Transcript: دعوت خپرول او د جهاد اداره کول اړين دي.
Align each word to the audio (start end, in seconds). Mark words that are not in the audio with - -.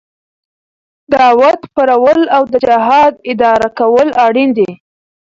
دعوت 1.13 1.59
خپرول 1.69 2.19
او 2.35 2.43
د 2.53 2.55
جهاد 2.67 3.13
اداره 3.31 3.69
کول 3.79 4.07
اړين 4.25 4.49
دي. 4.57 4.71